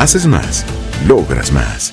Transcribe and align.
Haces 0.00 0.26
más, 0.26 0.64
logras 1.06 1.52
más. 1.52 1.92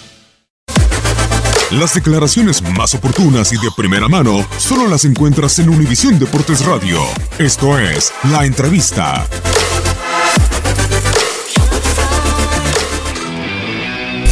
Las 1.71 1.93
declaraciones 1.93 2.61
más 2.61 2.95
oportunas 2.95 3.51
y 3.51 3.57
de 3.57 3.69
primera 3.75 4.07
mano 4.07 4.47
solo 4.57 4.87
las 4.87 5.03
encuentras 5.03 5.59
en 5.59 5.67
Univisión 5.67 6.17
Deportes 6.17 6.65
Radio. 6.65 7.01
Esto 7.37 7.77
es 7.77 8.13
La 8.31 8.45
Entrevista. 8.45 9.27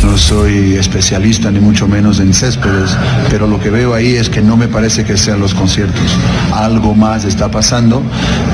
No 0.03 0.17
soy 0.17 0.75
especialista 0.75 1.51
ni 1.51 1.59
mucho 1.59 1.85
menos 1.85 2.21
en 2.21 2.33
céspedes, 2.33 2.95
pero 3.29 3.45
lo 3.45 3.59
que 3.59 3.69
veo 3.69 3.93
ahí 3.93 4.15
es 4.15 4.29
que 4.29 4.41
no 4.41 4.55
me 4.55 4.69
parece 4.69 5.03
que 5.03 5.17
sean 5.17 5.41
los 5.41 5.53
conciertos. 5.53 6.17
Algo 6.53 6.93
más 6.95 7.25
está 7.25 7.51
pasando 7.51 8.01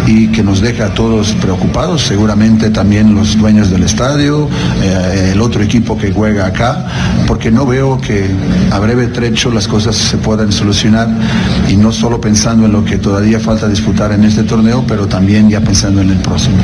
y 0.07 0.27
que 0.30 0.44
nos 0.44 0.61
deja 0.61 0.85
a 0.85 0.94
todos 0.94 1.33
preocupados, 1.33 2.02
seguramente 2.03 2.69
también 2.69 3.13
los 3.13 3.38
dueños 3.38 3.69
del 3.69 3.83
estadio, 3.83 4.49
eh, 4.81 5.31
el 5.33 5.41
otro 5.41 5.61
equipo 5.63 5.97
que 5.97 6.11
juega 6.11 6.45
acá, 6.47 6.85
porque 7.27 7.52
no 7.52 7.66
veo 7.66 7.99
que 7.99 8.30
a 8.71 8.80
breve 8.80 9.08
trecho 9.08 9.52
las 9.52 9.67
cosas 9.67 9.95
se 9.95 10.17
puedan 10.17 10.52
solucionar 10.52 11.08
y 11.69 11.75
no 11.75 11.91
solo 11.91 12.19
pensando 12.19 12.66
en 12.66 12.73
lo 12.73 12.83
que 12.83 12.97
todavía 12.97 13.39
falta 13.39 13.67
disputar 13.67 14.11
en 14.11 14.23
este 14.23 14.43
torneo, 14.43 14.83
pero 14.87 15.08
también 15.08 15.49
ya 15.49 15.61
pensando 15.61 16.02
en 16.02 16.09
el 16.09 16.17
próximo. 16.17 16.58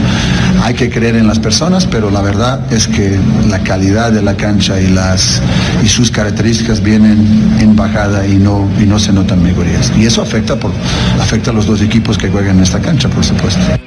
Hay 0.64 0.74
que 0.74 0.90
creer 0.90 1.16
en 1.16 1.28
las 1.28 1.40
personas, 1.40 1.86
pero 1.86 2.10
la 2.10 2.22
verdad 2.22 2.62
es 2.72 2.88
que 2.88 3.18
la 3.50 3.60
calidad 3.60 4.12
de 4.12 4.22
la 4.22 4.36
cancha 4.36 4.80
y, 4.80 4.88
las, 4.88 5.42
y 5.84 5.88
sus 5.88 6.12
características 6.12 6.82
vienen 6.82 7.56
en 7.60 7.76
bajada 7.76 8.28
y 8.28 8.36
no, 8.36 8.68
y 8.80 8.86
no 8.86 9.00
se 9.00 9.14
notan 9.14 9.42
mejorías. 9.44 9.92
Y 9.98 10.06
eso 10.06 10.22
afecta, 10.22 10.60
por, 10.60 10.72
afecta 11.22 11.52
a 11.52 11.54
los 11.54 11.66
dos 11.66 11.82
equipos 11.82 12.18
que 12.18 12.30
juegan 12.30 12.58
en 12.58 12.64
esta 12.64 12.80
cancha, 12.80 13.08
por 13.10 13.24
supuesto. 13.24 13.37
composting. 13.38 13.87